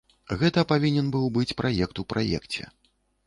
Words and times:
Гэта 0.39 0.61
павінен 0.71 1.11
быў 1.17 1.27
быць 1.37 1.55
праект 1.61 1.95
у 2.05 2.09
праекце. 2.13 2.63